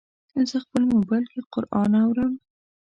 زه 0.49 0.57
خپل 0.65 0.81
موبایل 0.93 1.25
کې 1.31 1.41
قرآن 1.53 1.91
اورم. 2.03 2.31